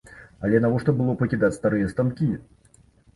[0.47, 2.31] Але навошта было пакідаць старыя станкі?